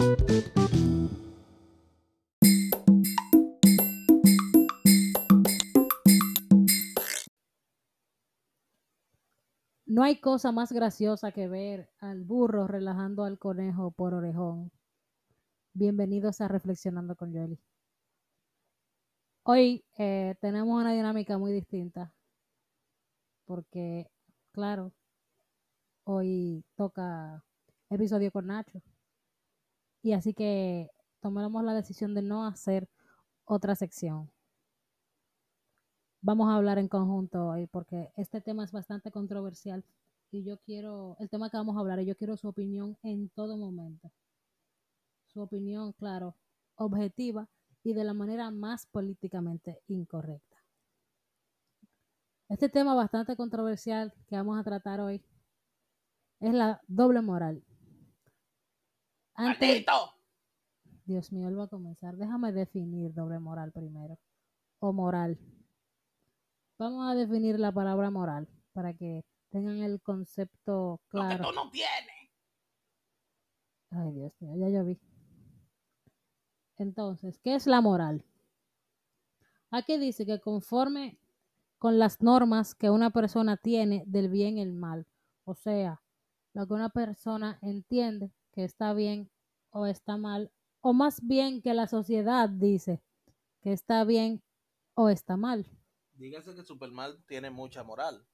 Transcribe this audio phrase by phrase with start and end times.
[0.00, 0.06] No
[10.02, 14.72] hay cosa más graciosa que ver al burro relajando al conejo por orejón.
[15.74, 17.60] Bienvenidos a Reflexionando con Yoli.
[19.42, 22.14] Hoy eh, tenemos una dinámica muy distinta
[23.44, 24.10] porque,
[24.52, 24.94] claro,
[26.04, 27.44] hoy toca
[27.90, 28.80] episodio con Nacho.
[30.02, 30.90] Y así que
[31.20, 32.88] tomamos la decisión de no hacer
[33.44, 34.30] otra sección.
[36.22, 39.84] Vamos a hablar en conjunto hoy porque este tema es bastante controversial
[40.30, 43.56] y yo quiero, el tema que vamos a hablar, yo quiero su opinión en todo
[43.56, 44.12] momento.
[45.26, 46.36] Su opinión, claro,
[46.76, 47.48] objetiva
[47.82, 50.56] y de la manera más políticamente incorrecta.
[52.48, 55.22] Este tema bastante controversial que vamos a tratar hoy
[56.40, 57.62] es la doble moral.
[59.40, 59.86] Antes,
[61.06, 62.14] Dios mío, él va a comenzar.
[62.18, 64.18] Déjame definir doble moral primero.
[64.80, 65.38] O moral.
[66.78, 71.30] Vamos a definir la palabra moral para que tengan el concepto claro.
[71.30, 72.30] Lo que tú no tienes.
[73.90, 75.00] Ay, Dios mío, ya yo vi.
[76.76, 78.24] Entonces, ¿qué es la moral?
[79.70, 81.18] Aquí dice que conforme
[81.78, 85.06] con las normas que una persona tiene del bien y el mal.
[85.44, 86.02] O sea,
[86.52, 89.30] lo que una persona entiende que está bien
[89.70, 93.00] o está mal, o más bien que la sociedad dice
[93.60, 94.42] que está bien
[94.94, 95.66] o está mal.
[96.14, 98.26] Dígase que Superman tiene mucha moral.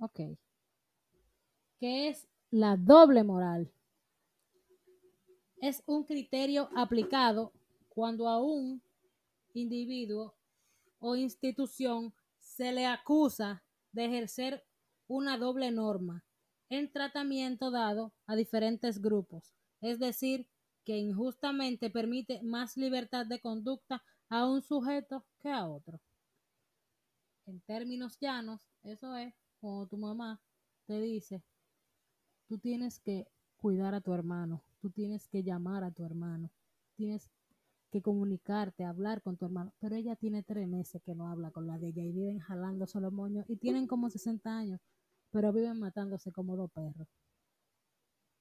[0.00, 0.20] Ok.
[1.78, 3.72] ¿Qué es la doble moral?
[5.58, 7.52] Es un criterio aplicado
[7.88, 8.82] cuando a un
[9.54, 10.34] individuo
[10.98, 14.64] o institución se le acusa de ejercer
[15.06, 16.24] una doble norma
[16.68, 20.48] en tratamiento dado a diferentes grupos, es decir,
[20.84, 26.00] que injustamente permite más libertad de conducta a un sujeto que a otro.
[27.46, 30.40] En términos llanos, eso es como tu mamá
[30.86, 31.42] te dice,
[32.46, 33.26] tú tienes que
[33.56, 36.50] cuidar a tu hermano, tú tienes que llamar a tu hermano,
[36.94, 37.30] tienes
[37.90, 41.66] que comunicarte, hablar con tu hermano, pero ella tiene tres meses que no habla con
[41.66, 44.80] la de ella y viven jalando solo moños y tienen como 60 años,
[45.36, 47.06] pero viven matándose como dos perros.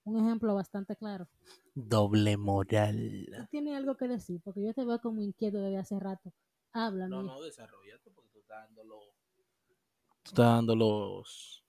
[0.06, 1.28] Un ejemplo bastante claro.
[1.73, 3.28] Doble moral.
[3.35, 4.39] ¿Tú tienes algo que decir?
[4.41, 6.31] Porque yo te veo como inquieto desde hace rato.
[6.72, 7.09] Háblame.
[7.09, 9.03] No, no, desarrollate porque tú estás dando los,
[10.23, 11.66] tú estás dando los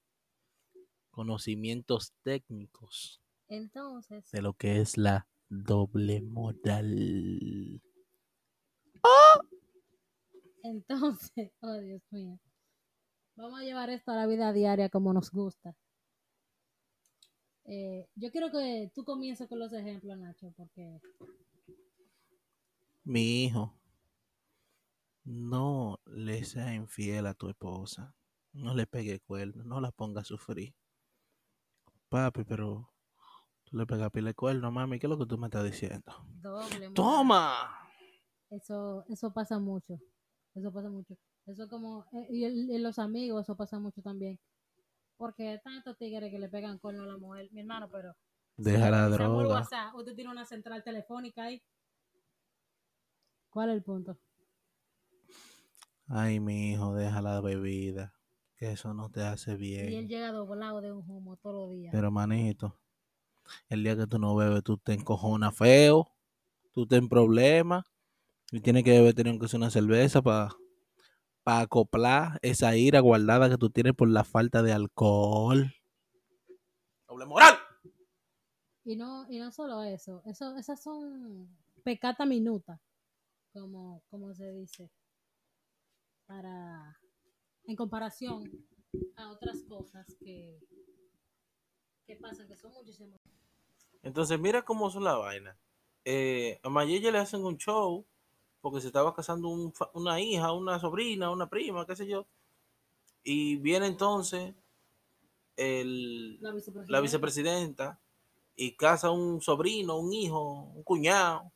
[1.11, 7.83] conocimientos técnicos Entonces, de lo que es la doble moral.
[10.63, 12.39] entonces, oh Dios mío.
[13.37, 15.77] Vamos a llevar esto a la vida diaria como nos gusta.
[17.65, 21.01] Eh, yo quiero que tú comiences con los ejemplos, Nacho, porque
[23.05, 23.73] Mi hijo,
[25.25, 28.17] no le sea infiel a tu esposa.
[28.53, 30.75] No le pegue cuerno, no la ponga a sufrir.
[32.09, 32.91] Papi, pero
[33.65, 34.99] tú le pegas pile cuerno, mami.
[34.99, 36.13] ¿Qué es lo que tú me estás diciendo?
[36.41, 36.91] doble.
[36.95, 37.91] ¡Toma!
[38.51, 40.01] Eso, eso pasa mucho.
[40.55, 41.17] Eso pasa mucho.
[41.47, 44.39] Eso como, eh, y el- y los amigos, eso pasa mucho también.
[45.17, 48.15] Porque tantos tigres que le pegan cuerno a la mujer, mi hermano, pero.
[48.57, 49.55] Deja la droga.
[49.61, 51.63] WhatsApp, usted tiene una central telefónica ahí.
[53.51, 54.19] ¿Cuál es el punto?
[56.09, 58.13] Ay, mi hijo, deja la bebida.
[58.57, 60.09] Que eso no te hace Y él bien.
[60.09, 61.93] llega doblado de un humo todos los días.
[61.93, 62.79] Pero, manito,
[63.69, 66.09] el día que tú no bebes, tú te encojonas feo.
[66.73, 67.85] Tú te en problemas.
[68.53, 70.51] Y tienes que beber, tener que ser una cerveza para
[71.47, 75.73] acoplar esa ira guardada que tú tienes por la falta de alcohol.
[77.09, 77.57] Doble moral.
[78.85, 81.49] Y no, y no solo eso, eso esas son
[81.83, 82.81] pecata minuta,
[83.53, 84.91] como, como se dice,
[86.27, 86.97] para
[87.65, 88.45] en comparación
[89.17, 90.61] a otras cosas que,
[92.07, 93.21] que pasan, que son muchísimas.
[94.03, 95.59] Entonces, mira cómo son la vaina.
[96.05, 98.07] Eh, a Mayella le hacen un show
[98.67, 102.27] porque se estaba casando un una hija, una sobrina, una prima, qué sé yo.
[103.23, 104.55] Y viene entonces
[105.57, 106.93] el, La vicepresidenta.
[106.93, 108.01] la vicepresidenta
[108.57, 111.53] y casa un sobrino, un hijo, un cuñado.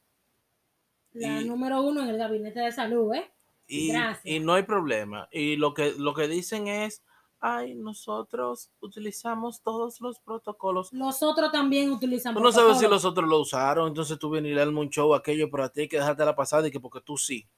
[1.13, 3.29] La y- número uno en el gabinete de salud, ¿eh?
[3.67, 4.25] Y, Gracias.
[4.25, 5.29] y no hay problema.
[5.33, 7.03] Y lo que, lo que dicen es,
[7.41, 10.93] ay, nosotros utilizamos todos los protocolos.
[10.93, 14.53] Los otros también utilizan Tú no sabes si los otros lo usaron, entonces tú vienes
[14.53, 16.81] y le un show aquello, pero a ti hay que dejarte la pasada y que
[16.81, 17.49] porque tú sí.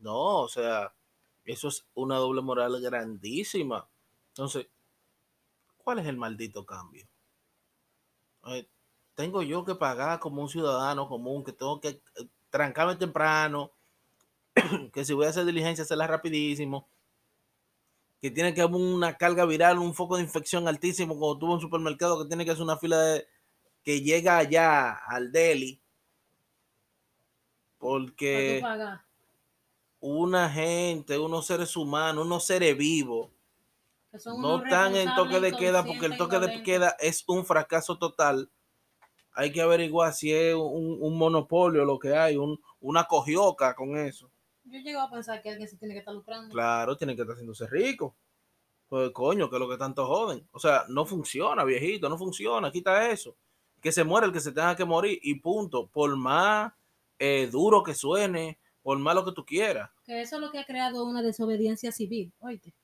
[0.00, 0.94] No, o sea,
[1.44, 3.88] eso es una doble moral grandísima.
[4.28, 4.68] Entonces,
[5.76, 7.06] ¿cuál es el maldito cambio?
[8.46, 8.68] Eh,
[9.14, 13.72] tengo yo que pagar como un ciudadano común, que tengo que eh, trancarme temprano,
[14.92, 16.88] que si voy a hacer diligencia, hacerla rapidísimo,
[18.24, 21.60] que tiene que haber una carga viral, un foco de infección altísimo, cuando tuvo un
[21.60, 23.26] supermercado que tiene que hacer una fila de,
[23.82, 25.78] que llega allá al deli,
[27.76, 28.62] porque
[30.00, 33.28] una gente, unos seres humanos, unos seres vivos,
[34.38, 38.50] no están en toque de queda porque el toque de queda es un fracaso total.
[39.34, 43.98] Hay que averiguar si es un, un monopolio lo que hay, un, una cogioca con
[43.98, 44.30] eso.
[44.64, 46.52] Yo llego a pensar que alguien se tiene que estar lucrando.
[46.52, 48.16] Claro, tienen que estar haciéndose rico.
[48.88, 50.46] Pues coño, que es lo que tanto joden.
[50.52, 53.36] O sea, no funciona, viejito, no funciona, quita eso.
[53.80, 55.88] Que se muera el que se tenga que morir y punto.
[55.88, 56.72] Por más
[57.18, 59.90] eh, duro que suene, por más lo que tú quieras.
[60.04, 62.32] Que eso es lo que ha creado una desobediencia civil.
[62.40, 62.74] Oíste.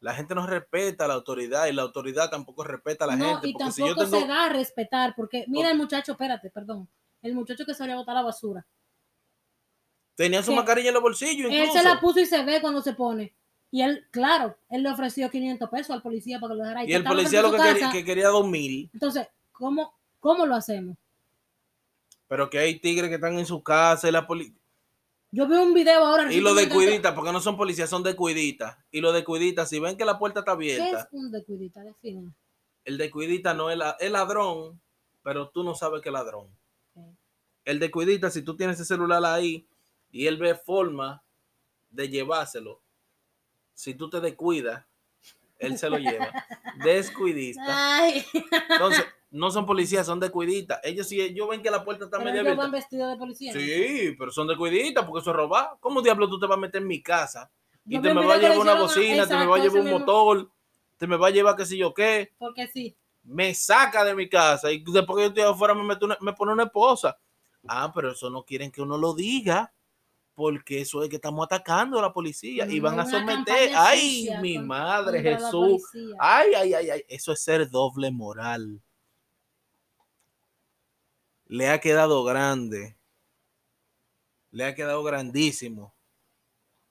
[0.00, 3.32] La gente no respeta a la autoridad y la autoridad tampoco respeta a la no,
[3.32, 3.48] gente.
[3.48, 6.50] y Porque si yo tampoco tengo, se da a respetar, porque mira el muchacho, espérate,
[6.50, 6.88] perdón.
[7.20, 8.66] El muchacho que salió a botar la basura.
[10.14, 11.78] Tenía su mascarilla en los bolsillos, Él incluso.
[11.78, 13.32] se la puso y se ve cuando se pone.
[13.70, 16.80] Y él, claro, él le ofreció 500 pesos al policía para que lo dejara.
[16.80, 16.90] ahí.
[16.90, 18.90] Y el policía lo que quería, que quería dos mil.
[18.92, 20.96] Entonces, ¿cómo, ¿cómo lo hacemos?
[22.28, 24.54] Pero que hay tigres que están en su casa y la poli-
[25.32, 26.24] Yo vi un video ahora.
[26.32, 28.84] Y los de recientemente- cuidita, porque no son policías, son de cuidita.
[28.90, 31.80] Y los de cuidita, si ven que la puerta está ¿Qué es abierta, un descuidita?
[31.82, 32.32] Define.
[32.84, 34.80] el de cuidita no es, la- es ladrón,
[35.22, 36.48] pero tú no sabes que es ladrón.
[36.94, 37.14] Ok.
[37.64, 39.66] El de cuidita, si tú tienes ese celular ahí
[40.10, 41.22] y él ve forma
[41.90, 42.82] de llevárselo,
[43.74, 44.84] si tú te descuidas,
[45.58, 46.32] él se lo lleva.
[46.74, 47.64] Descuidista.
[47.68, 48.24] Ay,
[48.70, 50.80] Entonces, no son policías, son de cuidita.
[50.82, 52.62] Ellos si ellos ven que la puerta está pero media abierta.
[52.62, 53.52] van vestidos de policía.
[53.52, 55.76] Sí, pero son de cuidita porque eso es robar.
[55.80, 57.50] ¿Cómo diablo tú te vas a meter en mi casa?
[57.86, 59.90] Y Yo te me va a llevar una bocina, te me va a llevar un
[59.90, 60.50] motor,
[60.96, 62.32] te me va a llevar qué sé yo qué.
[62.38, 62.96] Porque sí.
[63.22, 66.32] Me saca de mi casa y después que yo estoy afuera me, mete una- me
[66.32, 67.18] pone una esposa.
[67.68, 69.72] Ah, pero eso no quieren que uno lo diga
[70.40, 73.72] porque eso es que estamos atacando a la policía y van a someter.
[73.76, 75.82] Ay, mi madre Jesús.
[76.18, 77.04] Ay, ay, ay, ay.
[77.06, 78.80] Eso es ser doble moral.
[81.44, 82.96] Le ha quedado grande.
[84.50, 85.94] Le ha quedado grandísimo.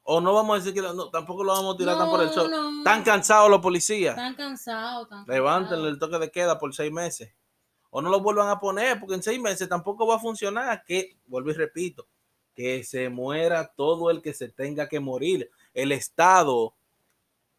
[0.04, 2.30] O no vamos a decir que no, tampoco lo vamos a tirar tan por el
[2.30, 2.51] sol.
[2.51, 2.78] no.
[2.78, 4.16] Están cansados los policías.
[4.16, 5.07] Están cansados.
[5.25, 5.94] Levántenle cansados.
[5.94, 7.34] el toque de queda por seis meses.
[7.90, 10.84] O no lo vuelvan a poner porque en seis meses tampoco va a funcionar.
[10.86, 12.07] Que, vuelvo y repito,
[12.60, 15.50] que se muera todo el que se tenga que morir.
[15.74, 16.76] El Estado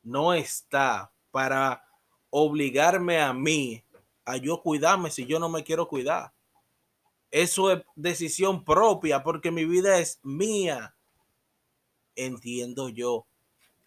[0.02, 1.82] no está para
[2.29, 3.82] obligarme a mí
[4.26, 6.35] a yo cuidarme si yo no me quiero cuidar.
[7.31, 10.94] Eso es decisión propia porque mi vida es mía.
[12.14, 13.25] Entiendo yo.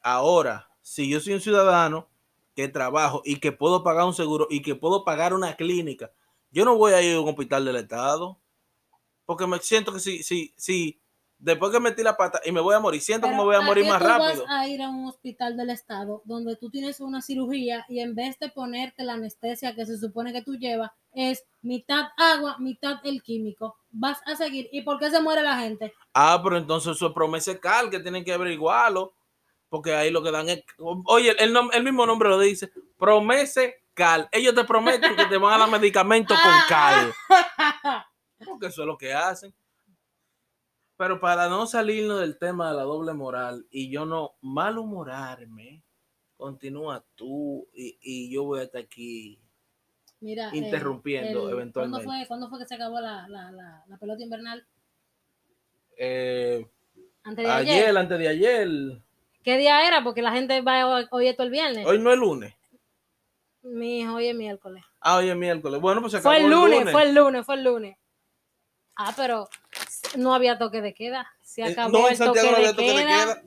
[0.01, 2.09] Ahora, si yo soy un ciudadano
[2.55, 6.11] que trabajo y que puedo pagar un seguro y que puedo pagar una clínica,
[6.49, 8.39] yo no voy a ir a un hospital del Estado
[9.27, 11.02] porque me siento que si, si, si
[11.43, 13.59] después que metí la pata y me voy a morir, siento que me voy a
[13.59, 14.45] ¿a morir más tú rápido.
[14.45, 18.15] vas a ir a un hospital del estado donde tú tienes una cirugía y en
[18.15, 22.99] vez de ponerte la anestesia que se supone que tú llevas, es mitad agua, mitad
[23.03, 23.75] el químico.
[23.91, 24.69] Vas a seguir.
[24.71, 25.93] ¿Y por qué se muere la gente?
[26.13, 29.13] Ah, pero entonces eso es promesa cal que tienen que averiguarlo.
[29.69, 30.63] Porque ahí lo que dan es.
[30.77, 32.71] Oye, el, el mismo nombre lo dice.
[32.97, 33.61] Promesa
[33.93, 34.29] cal.
[34.31, 37.13] Ellos te prometen que te van a dar medicamentos con cal.
[38.45, 39.53] Porque eso es lo que hacen.
[41.03, 45.83] Pero para no salirnos del tema de la doble moral y yo no malhumorarme,
[46.37, 49.37] continúa tú y, y yo voy a estar aquí.
[50.21, 52.05] Mira, eh, Interrumpiendo, el- eventualmente.
[52.05, 54.65] ¿cuándo fue, cuándo fue que se acabó la, la, la, la pelota invernal?
[55.97, 56.65] Eh,
[57.25, 57.83] Antes de ayer.
[57.83, 58.67] ayer, antes de ayer.
[59.43, 60.05] ¿Qué día era?
[60.05, 61.85] Porque la gente va oír esto el viernes.
[61.85, 62.53] Hoy no es lunes.
[63.61, 64.85] Mi hijo, hoy es miércoles.
[65.01, 65.81] Ah, hoy es miércoles.
[65.81, 67.97] Bueno, pues se acabó Fue el lunes, fue el lunes, fue el lunes.
[68.95, 69.49] Ah, pero
[70.17, 71.27] no había toque de queda.
[71.41, 73.25] Se Eh, acabó no, el toque, de, había toque de queda.
[73.25, 73.43] queda.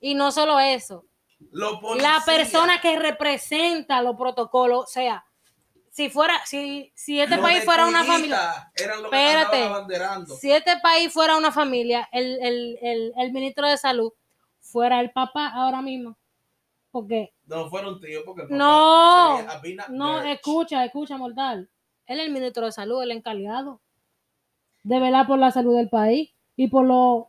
[0.00, 1.04] Y no solo eso,
[1.52, 5.24] la persona que representa los protocolos, o sea,
[5.90, 9.68] si fuera, si, si este Los país fuera una familia, Espérate.
[10.40, 14.12] si este país fuera una familia, el, el, el, el ministro de salud
[14.60, 16.16] fuera el papá ahora mismo.
[16.90, 19.42] Porque, No fueron tíos porque el papá No,
[19.88, 21.68] no, escucha, escucha, mortal.
[22.06, 23.80] Él es el ministro de salud, el encargado
[24.82, 27.26] de velar por la salud del país y por los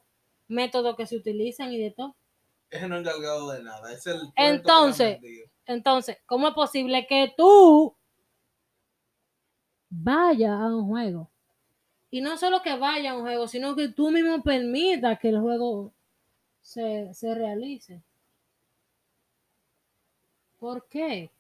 [0.48, 2.15] métodos que se utilizan y de todo.
[2.69, 3.93] Ese no es encargado de nada.
[3.93, 5.19] Es el Entonces.
[5.65, 7.95] Entonces, ¿cómo es posible que tú
[9.89, 11.29] vayas a un juego?
[12.12, 15.39] Y no solo que vaya a un juego, sino que tú mismo permitas que el
[15.39, 15.93] juego
[16.62, 18.03] se, se realice.
[20.60, 21.31] ¿Por qué?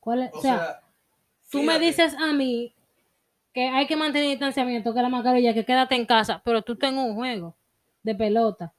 [0.00, 0.32] ¿Cuál es?
[0.32, 0.82] O o sea, sea,
[1.50, 2.74] tú me dices a mí
[3.52, 7.04] que hay que mantener distanciamiento, que la mascarilla, que quédate en casa, pero tú tengas
[7.04, 7.56] un juego
[8.02, 8.74] de pelota.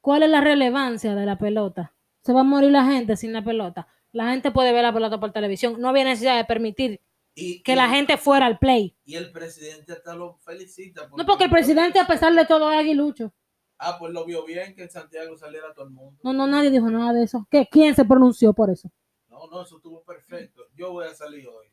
[0.00, 1.92] ¿Cuál es la relevancia de la pelota?
[2.22, 3.86] Se va a morir la gente sin la pelota.
[4.12, 5.76] La gente puede ver la pelota por televisión.
[5.80, 7.00] No había necesidad de permitir
[7.34, 8.96] Y, que y- la gente fuera al play.
[9.04, 11.08] Y el presidente hasta lo felicita.
[11.16, 13.32] No, porque el presidente, a pesar de todo, es aguilucho.
[13.78, 16.20] Ah, pues lo vio bien que en Santiago saliera todo el mundo.
[16.22, 17.46] No, no, nadie dijo nada de eso.
[17.50, 17.66] ¿Qué?
[17.70, 18.90] ¿Quién se pronunció por eso?
[19.28, 20.62] No, no, eso estuvo perfecto.
[20.74, 21.66] Yo voy a salir hoy.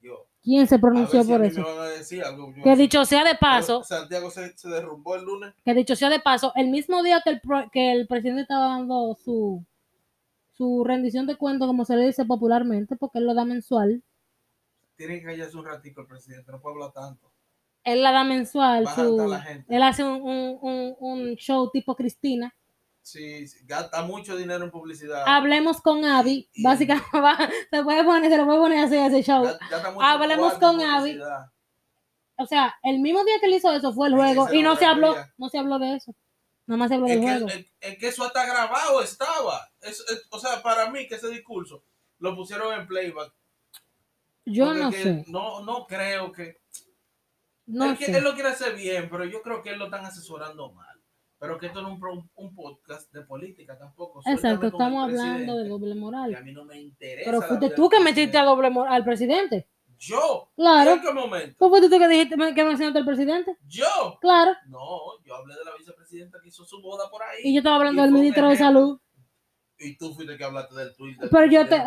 [0.00, 0.26] Yo.
[0.44, 1.62] ¿Quién se pronunció si por eso?
[2.62, 5.54] Que dicho sea de paso, Santiago se, se derrumbó el lunes.
[5.64, 7.40] que dicho sea de paso, el mismo día que el,
[7.72, 9.64] que el presidente estaba dando su,
[10.52, 14.02] su rendición de cuentos, como se le dice popularmente, porque él lo da mensual,
[14.96, 17.32] Tiene que callarse un ratico el presidente, no puede hablar tanto.
[17.82, 19.74] él la da mensual, su- la gente.
[19.74, 22.54] él hace un, un- un- un show tipo Cristina.
[23.04, 25.24] Sí, gasta mucho dinero en publicidad.
[25.26, 27.06] Hablemos con Abby, básicamente
[27.70, 29.44] se puede poner, se lo puede poner así ese show.
[29.44, 31.20] Mucho Hablemos con Abby.
[32.36, 34.86] O sea, el mismo día que él hizo eso fue el juego y no se
[34.86, 36.14] habló, no se habló de eso.
[36.66, 37.46] Nada más se habló del que, juego.
[37.48, 39.68] es- es que eso hasta grabado estaba.
[39.82, 41.84] Es- es- o sea, para mí que ese discurso
[42.20, 43.34] lo pusieron en playback.
[44.46, 46.58] Yo porque no que sé, No, no creo que...
[47.66, 48.16] no él, sé.
[48.16, 50.93] él lo quiere hacer bien, pero yo creo que él lo están asesorando mal.
[51.44, 54.22] Pero que esto no es un, podcast de política tampoco.
[54.24, 56.44] Exacto, estamos hablando de doble que a moral.
[56.44, 57.30] mí no me interesa.
[57.30, 59.68] Pero fuiste tú que metiste a doble moral al presidente.
[59.98, 60.50] Yo.
[60.56, 60.92] Claro.
[60.92, 61.56] ¿En qué momento?
[61.58, 63.58] ¿Cómo fuiste tú que dijiste que mencionaste al presidente?
[63.66, 64.18] Yo.
[64.22, 64.52] Claro.
[64.68, 67.40] No, yo hablé de la vicepresidenta que hizo su boda por ahí.
[67.44, 68.98] Y yo estaba hablando del ministro de salud.
[69.78, 71.18] Y tú fuiste que hablaste del tuit.
[71.18, 71.78] del Pero yo te,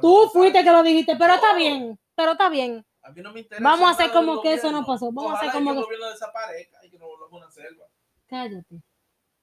[0.00, 1.58] tú a fuiste que lo dijiste, pero está No.
[1.58, 2.84] bien, pero está bien.
[3.02, 3.62] A mí no me interesa.
[3.62, 5.12] Vamos a hacer como que eso no pasó.
[5.12, 7.86] Vamos a hacer como que el gobierno desaparezca y que nos volvamos una selva.
[8.26, 8.82] Cállate.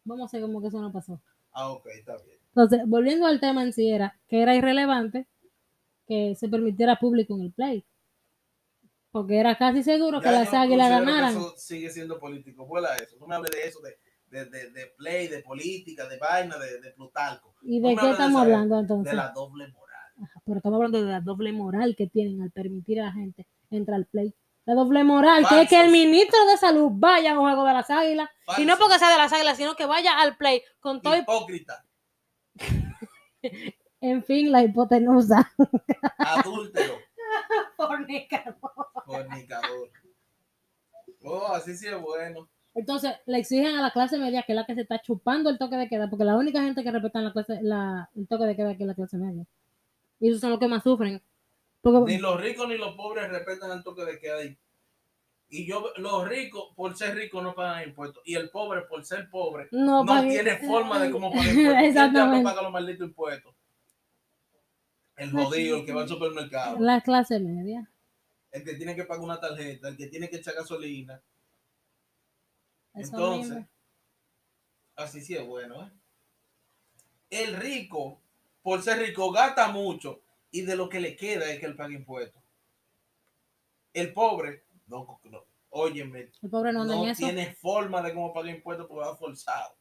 [0.05, 1.21] Vamos a hacer como que eso no pasó.
[1.51, 2.37] Ah, ok, está bien.
[2.49, 5.27] Entonces, volviendo al tema en sí, era que era irrelevante
[6.07, 7.85] que se permitiera público en el play.
[9.11, 11.31] Porque era casi seguro que Ya las yo águilas que ganaran.
[11.31, 12.65] Eso sigue siendo político.
[12.65, 13.15] Vuela eso.
[13.19, 16.81] No me hables de eso, de, de, de, de play, de política, de vaina, de,
[16.81, 17.53] de Plutarco.
[17.61, 19.13] ¿Y no de qué de estamos hablando De entonces?
[19.13, 19.99] la doble moral.
[20.21, 23.47] Ajá, Pero estamos hablando de la doble moral que tienen al permitir a la gente
[23.69, 24.33] entrar al play.
[24.65, 27.73] La doble moral, que es que el ministro de salud vaya a un juego de
[27.73, 28.29] las águilas.
[28.57, 31.15] Y no porque sea de las águilas, sino que vaya al play con todo.
[31.17, 31.85] Hipócrita,
[34.01, 35.51] En fin, la hipotenusa.
[36.17, 36.95] adúltero,
[37.77, 38.55] Fornicador.
[39.05, 39.89] fornicador.
[41.23, 42.49] Oh, así sí es bueno.
[42.75, 45.57] Entonces, le exigen a la clase media, que es la que se está chupando el
[45.57, 48.55] toque de queda, porque la única gente que respeta la clase, la, el toque de
[48.55, 49.45] queda aquí es la clase media.
[50.19, 51.21] Y esos son los que más sufren.
[51.83, 54.41] Porque, Ni los ricos ni los pobres respetan el toque de queda.
[54.41, 54.57] Y,
[55.49, 58.23] y yo, los ricos, por ser ricos, no pagan impuestos.
[58.25, 61.53] Y el pobre, por ser pobre, no, tiene forma de cómo pagar impuestos.
[61.53, 62.43] ¿Quién diablo Exactamente.
[62.45, 63.53] paga los malditos impuestos?
[65.17, 66.79] El jodido, el que va al supermercado.
[66.79, 67.89] La clase media.
[68.51, 71.21] el que tiene que pagar una tarjeta, el que tiene que echar gasolina.
[72.93, 73.67] Eso Entonces, mismo.
[74.95, 75.91] así sí es bueno, ¿eh?
[77.29, 78.21] El rico,
[78.61, 80.21] por ser rico, gasta mucho
[80.53, 82.41] y de lo que le queda es que él pague impuestos.
[83.91, 87.17] El pobre, no, no óyeme, El pobre no eso.
[87.25, 89.75] tiene forma de cómo pagar impuestos porque va forzado.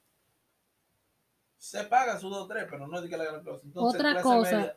[1.58, 3.60] Se paga su dos tres, pero no es de que la gran cosa.
[3.64, 4.76] Entonces, Otra cosa.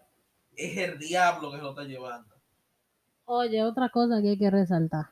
[0.56, 2.36] es el diablo que se lo está llevando.
[3.24, 5.06] Oye, otra cosa que hay que resaltar.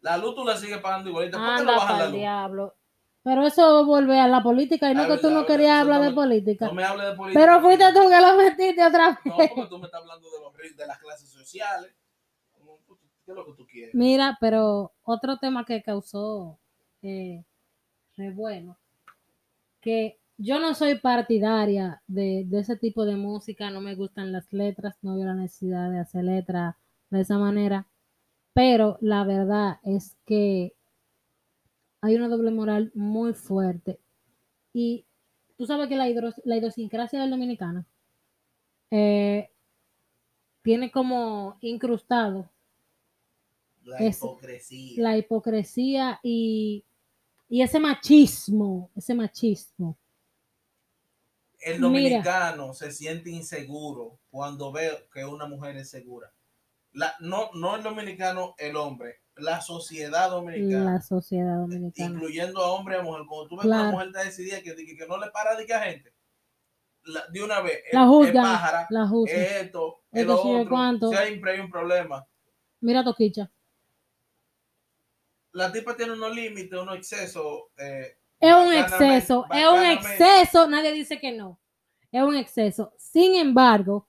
[0.00, 1.38] La luz tú la sigues pagando igualita.
[1.38, 2.14] ¿Por qué no bajan la luz?
[2.14, 2.74] diablo.
[3.24, 6.04] Pero eso vuelve a la política y no Ah, que tú no querías hablar no
[6.04, 6.66] de me- política.
[6.66, 7.40] No me hables de política.
[7.40, 9.50] Pero fuiste tú que lo metiste otra No, vez.
[9.54, 11.94] porque tú me estás hablando de los de las clases sociales.
[13.24, 13.94] ¿Qué es lo que tú quieres?
[13.94, 16.58] Mira, pero otro tema que causó
[17.00, 17.42] eh,
[18.16, 18.76] revuelo,
[19.80, 24.52] que yo no soy partidaria de, de ese tipo de música, no me gustan las
[24.52, 26.74] letras, no veo la necesidad de hacer letras
[27.10, 27.86] de esa manera,
[28.52, 30.74] pero la verdad es que
[32.04, 33.98] hay una doble moral muy fuerte
[34.74, 35.06] y
[35.56, 37.86] tú sabes que la, hidro- la idiosincrasia del dominicano
[38.90, 39.50] eh,
[40.62, 42.50] tiene como incrustado
[43.84, 45.02] La es- hipocresía.
[45.02, 46.84] la hipocresía y,
[47.48, 49.96] y ese machismo, ese machismo.
[51.60, 51.86] El Mira.
[51.88, 56.30] dominicano se siente inseguro cuando ve que una mujer es segura.
[56.94, 62.14] La, no, no el dominicano, el hombre, la sociedad dominicana, La sociedad dominicana.
[62.14, 63.22] incluyendo a hombre y a mujer.
[63.28, 65.66] Cuando tú ves que una mujer está decidida que, que, que no le para de
[65.66, 66.14] que a gente,
[67.04, 69.06] la- de una vez, La es- juzgan, es pájara, la
[69.60, 70.26] esto, es
[70.60, 71.10] otro, cuánto.
[71.10, 72.26] siempre hay un problema.
[72.80, 73.50] Mira Toquicha.
[75.52, 77.64] La tipa tiene unos límites, unos excesos.
[77.76, 81.58] eh, Es un exceso, es un exceso, nadie dice que no.
[82.10, 82.92] Es un exceso.
[82.98, 84.08] Sin embargo,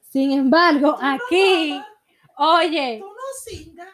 [0.00, 1.86] Sin embargo, Tú no aquí, mamas,
[2.36, 3.88] oye, Tú no singas.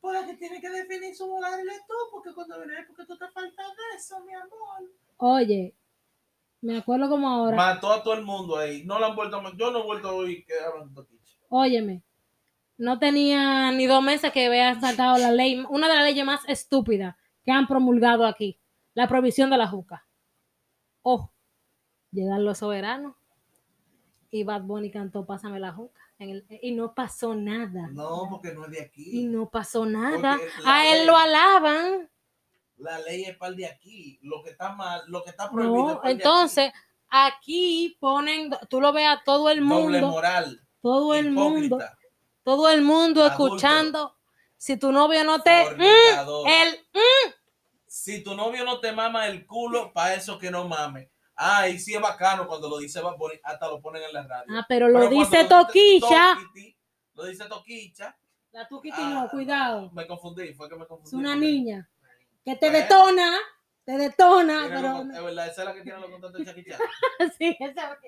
[0.00, 3.28] Por la que tiene que definir su eres tú, porque cuando vienes porque tú te
[3.28, 4.90] faltas de eso, mi amor.
[5.18, 5.76] oye,
[6.62, 8.84] me acuerdo como ahora, Mató a todo el mundo ahí.
[8.84, 11.02] No lo han vuelto a Yo no he vuelto a oír que hablan de
[11.50, 12.02] óyeme,
[12.78, 16.40] no tenía ni dos meses que había saltado la ley, una de las leyes más
[16.48, 18.58] estúpidas que han promulgado aquí,
[18.94, 20.06] la prohibición de la juca.
[21.02, 21.30] Oh,
[22.10, 23.19] llegan los soberanos
[24.30, 27.88] y Bad Bunny cantó Pásame la juca en el- y no pasó nada.
[27.92, 29.24] No, porque no es de Y aquí.
[29.24, 30.38] no pasó nada.
[30.64, 32.10] A él ley- lo alaban.
[32.76, 34.18] La ley es para el de aquí.
[34.22, 35.80] Lo que está mal, lo que está prohibido.
[35.80, 36.72] es No, para el de entonces
[37.08, 39.68] aquí ponen, tú lo ves a todo el aquí.
[39.68, 40.60] Doble mundo, moral.
[40.80, 41.78] todo el mundo,
[42.42, 44.16] todo el mundo escuchando.
[44.56, 47.30] Si tu novio no te, mm, él, mm,
[47.86, 51.10] Si tu novio no te mama el culo, para eso que no mame.
[51.42, 54.22] Ah, y sí es bacano cuando lo dice Bad Bunny, hasta lo ponen en la
[54.26, 54.44] radio.
[54.58, 56.34] ah, pero lo Pero dice Toquicha.
[56.34, 56.76] Toquiti,
[57.14, 58.16] Lo dice Toquicha.
[58.52, 59.90] La Tuquiti ah, no, cuidado.
[59.92, 61.08] Me confundí, fue que me confundí.
[61.08, 61.88] Es una niña
[62.44, 62.84] que te Bueno.
[62.84, 63.38] detona,
[63.84, 66.76] te detona, pero Es verdad, esa es la que tiene los contactos de Chaquichá.
[67.38, 67.98] sí, esa-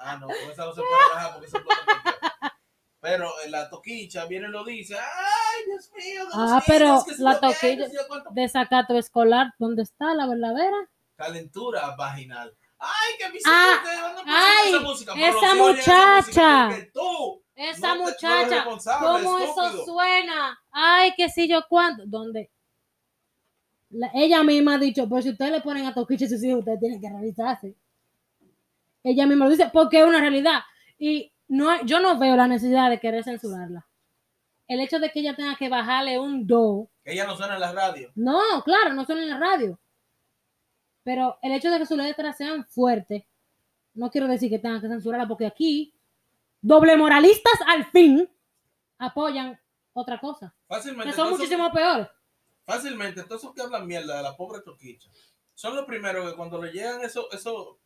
[0.00, 2.52] Ah, no, con esa no se puede bajar porque se puede perder.
[3.00, 6.20] Pero en la toquicha viene y lo dice, ay, Dios mío.
[6.20, 8.30] de los Ah, pero que la toquilla- que se yo cuánto".
[8.32, 10.76] desacato escolar, ¿dónde está la verdadera?
[11.16, 12.56] Calentura vaginal.
[12.78, 15.12] Ay, que mis Ah, hijos que andan ay, esa música.
[15.16, 16.16] esa si muchacha.
[16.16, 18.64] música, porque tú, Esa No te- muchacha,
[19.00, 20.60] ¿cómo eso suena?
[20.70, 22.04] Ay, qué sé yo cuánto.
[22.06, 22.50] ¿Dónde?
[23.90, 26.60] La- ella misma ha dicho, pues si ustedes le ponen a Toquiche a sus hijos,
[26.60, 27.74] ustedes tienen que revisarse.
[29.02, 30.60] Ella misma lo dice, porque es una realidad.
[30.98, 33.84] Y no, yo no veo la necesidad de querer censurarla.
[34.68, 37.60] El hecho de que ella tenga que bajarle un do, que ella no suena en
[37.60, 38.12] la radio.
[38.14, 39.78] no, claro, no son en la radio.
[41.02, 43.24] Pero el hecho de que sus letras sean fuertes,
[43.94, 45.94] no quiero decir que tengan que censurarla, porque aquí,
[46.60, 48.28] doble moralistas al fin
[48.98, 49.58] apoyan
[49.92, 51.10] otra cosa, Fácilmente.
[51.10, 52.08] que son muchísimo peores.
[52.64, 55.08] Fácilmente, esos que hablan mierda de la pobre toquicha
[55.54, 57.76] son los primeros que cuando le llegan esos, esos,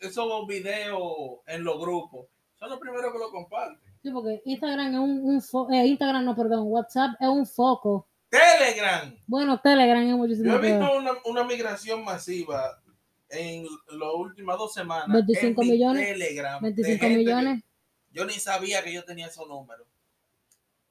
[0.00, 3.94] esos videos en los grupos, son los primeros que lo comparten.
[4.02, 8.08] Sí, porque Instagram es un, un eh, Instagram no, perdón, WhatsApp es un foco.
[8.38, 9.16] Telegram.
[9.26, 12.82] Bueno, Telegram es Yo muchísimo he visto una, una migración masiva
[13.28, 15.08] en las últimas dos semanas.
[15.08, 17.64] 25 en mi millones, Telegram, de 25 gente que millones.
[18.10, 19.86] yo ni sabía que yo tenía esos números.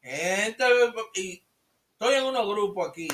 [0.02, 0.64] Gente,
[1.16, 1.46] y
[1.94, 3.08] estoy en unos grupos aquí.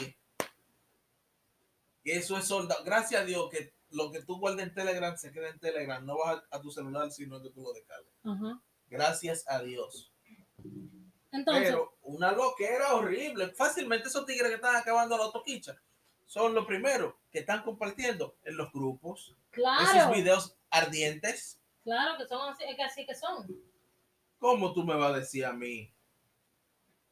[2.04, 2.84] Y eso es soldado.
[2.84, 6.04] Gracias a Dios que lo que tú guardes en Telegram se queda en Telegram.
[6.06, 8.14] No vas a, a tu celular, sino que tú lo descargas.
[8.90, 10.12] Gracias a Dios.
[11.32, 13.50] Entonces, Pero una loquera horrible.
[13.50, 15.80] Fácilmente esos tigres que están acabando la toquicha
[16.26, 21.60] son los primeros que están compartiendo en los grupos esos claro, videos ardientes.
[21.84, 23.48] claro que son así, es que así que son.
[24.38, 25.92] ¿Cómo tú me vas a decir a mí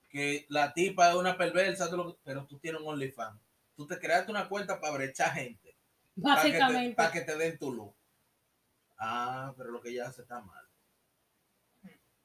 [0.10, 1.90] que la tipa es una perversa,
[2.24, 3.42] pero tú tienes un OnlyFans?
[3.76, 5.76] Tú te creaste una cuenta para brechar gente,
[6.22, 6.96] para que, te, Básicamente.
[6.96, 7.94] para que te den tu luz.
[8.98, 10.66] Ah, pero lo que ella hace está mal.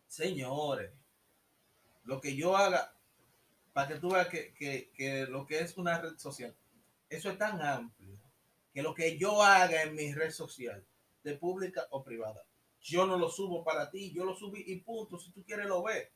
[0.07, 0.93] Señores,
[2.05, 2.95] lo que yo haga,
[3.73, 6.55] para que tú veas que, que- que lo que es una red social,
[7.09, 8.19] eso es tan amplio,
[8.73, 10.85] que lo que yo haga en mi red social,
[11.23, 12.43] de pública o privada,
[12.81, 15.83] yo no lo subo para ti, yo lo subí y punto, si tú quieres lo
[15.85, 16.09] ves.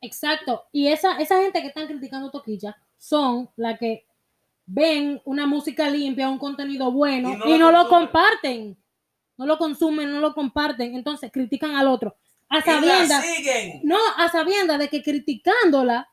[0.00, 0.64] Exacto.
[0.72, 4.06] Y esa, esa gente que están criticando Toquilla son las que
[4.66, 8.76] ven una música limpia, un contenido bueno Y y no lo comparten.
[9.36, 10.94] No lo consumen, no lo comparten.
[10.94, 12.16] Entonces critican al otro.
[12.58, 13.24] A sabiendas,
[13.84, 16.08] no, a sabiendas de que criticándola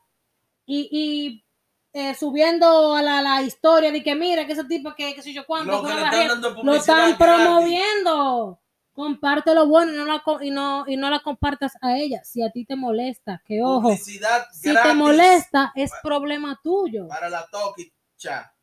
[0.65, 1.45] y, y,
[1.93, 5.33] eh, subiendo a la, la historia de que mira que ese tipo que, que sé
[5.33, 8.59] yo cuánto, Lo están lo están promoviendo.
[8.93, 12.21] Comparte lo bueno y no, la, y, no, y no la compartas a ella.
[12.25, 17.07] Si a ti te molesta, que ojo, Publicidad si te molesta, es problema tuyo.
[17.07, 18.53] Para la toquicha.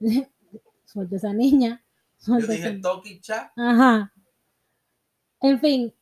[0.86, 1.84] Suelta esa niña.
[2.26, 3.52] Yo dije esa- toquicha.
[3.54, 4.12] Ajá.
[5.42, 5.94] En fin,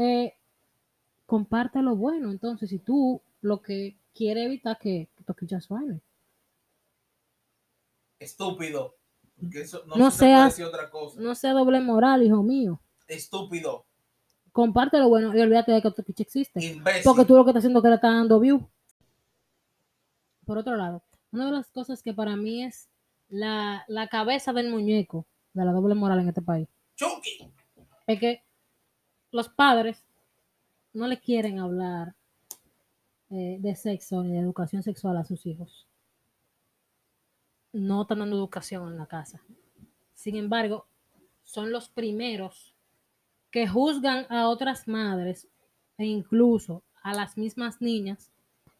[0.00, 0.34] eh,
[1.26, 2.30] comparte lo bueno.
[2.30, 6.00] Entonces, si tú lo que quieres evitar que, que Toquicha suene.
[8.18, 8.96] Estúpido.
[9.40, 11.20] Porque eso no, No se puede seas- decir otra cosa.
[11.20, 12.80] No sea doble moral, hijo mío.
[13.08, 13.86] Estúpido.
[14.52, 16.64] Comparte lo bueno y olvídate de que Toquicha existe.
[16.64, 17.02] Imbécil.
[17.04, 18.68] Porque tú lo que estás haciendo es que le estás dando view.
[20.44, 22.88] Por otro lado, una de las cosas que para mí es
[23.28, 27.48] la, la cabeza del muñeco de la doble moral en este país Chucky.
[28.08, 28.42] es que
[29.32, 30.04] los padres
[30.92, 32.14] no le quieren hablar
[33.30, 35.86] eh, de sexo ni de educación sexual a sus hijos.
[37.72, 39.40] No están dando educación en la casa.
[40.14, 40.86] Sin embargo,
[41.44, 42.74] son los primeros
[43.50, 45.48] que juzgan a otras madres
[45.96, 48.30] e incluso a las mismas niñas,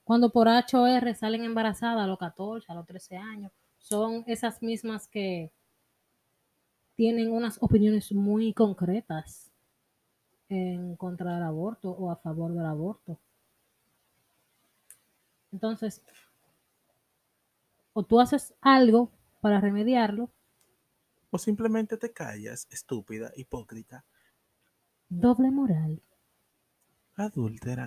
[0.04, 5.06] cuando por HOR salen embarazadas a los 14, a los 13 años, son esas mismas
[5.06, 5.50] que
[6.96, 9.49] tienen unas opiniones muy concretas
[10.50, 13.18] en contra del aborto o a favor del aborto.
[15.52, 16.02] Entonces,
[17.92, 20.30] o tú haces algo para remediarlo,
[21.32, 24.04] O simplemente te callas, estúpida, hipócrita,
[25.10, 26.00] doble moral,
[27.24, 27.86] adúltera.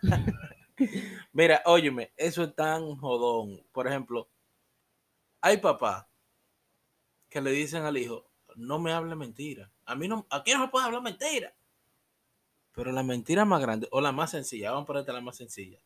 [1.32, 3.64] Mira, óyeme, eso es tan jodón.
[3.72, 4.28] Por ejemplo,
[5.40, 6.06] hay papás
[7.28, 9.70] que le dicen al hijo, no me hable mentira.
[9.84, 11.54] A mí no, aquí no me puede hablar mentira.
[12.72, 15.80] Pero la mentira más grande, o la más sencilla, vamos a ponerte la más sencilla,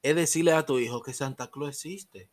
[0.00, 2.30] es decirle a tu hijo que Santa Claus existe.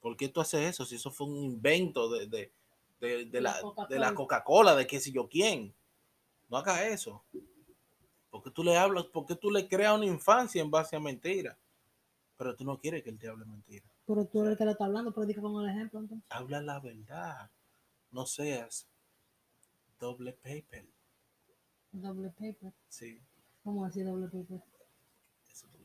[0.00, 0.84] ¿Por qué tú haces eso?
[0.84, 2.52] Si eso fue un invento de, de,
[3.00, 3.88] de- de La la, Coca-Cola.
[3.88, 5.74] de la Coca-Cola, de qué sé yo quién.
[6.48, 7.24] No haga eso.
[8.30, 11.56] Porque tú le hablas, porque tú le creas una infancia en base a mentiras.
[12.36, 13.84] Pero tú no quieres que él te hable mentira.
[14.06, 16.26] Pero tú eres el que le está hablando, predica con el ejemplo entonces.
[16.30, 17.50] Habla la verdad.
[18.10, 18.86] No seas
[19.98, 20.86] doble paper.
[21.92, 22.72] Doble paper.
[22.88, 23.20] Sí,
[23.64, 24.62] ¿Cómo así doble paper?
[25.50, 25.78] eso tú.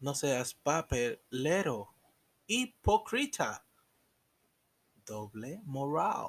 [0.00, 1.92] No seas papelero.
[2.46, 3.64] Hipócrita.
[5.04, 6.28] Doble moral.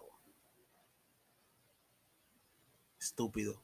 [3.00, 3.62] Estúpido.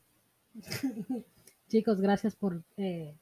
[1.70, 3.16] Chicos, gracias por eh,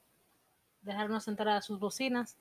[0.82, 2.38] dejarnos entrar a sus bocinas.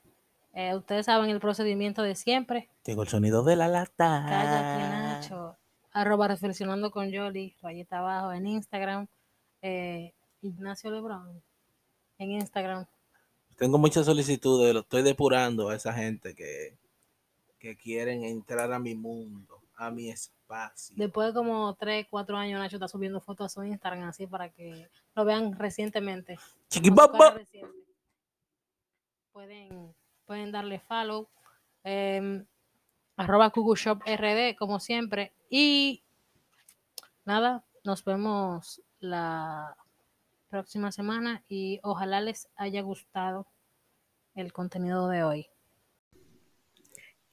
[0.53, 2.69] Eh, ustedes saben el procedimiento de siempre.
[2.85, 4.25] Llegó el sonido de la lata.
[4.29, 5.57] Cállate, Nacho.
[5.93, 9.07] Arroba reflexionando con Yoli, rayita abajo en Instagram.
[9.63, 11.43] Eh, Ignacio Lebrón
[12.19, 12.87] en Instagram.
[13.57, 16.79] Tengo muchas solicitudes, lo estoy depurando a esa gente que,
[17.59, 20.95] que quieren entrar a mi mundo, a mi espacio.
[20.99, 24.51] Después de como 3, 4 años, Nacho está subiendo fotos a su Instagram así para
[24.51, 26.39] que lo vean recientemente.
[26.69, 27.41] Chiquibaba.
[29.33, 29.95] Pueden,
[30.27, 31.31] pueden darle follow.
[31.85, 32.45] eh,
[33.17, 35.33] arroba Shop RD, como siempre.
[35.49, 36.03] Y
[37.25, 39.75] nada, nos vemos la
[40.51, 43.47] próxima semana y ojalá les haya gustado
[44.35, 45.47] el contenido de hoy.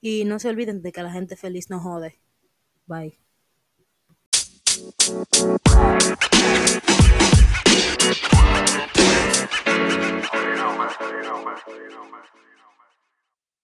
[0.00, 2.18] Y no se olviden de que la gente feliz no jode.
[2.88, 3.12] Bye.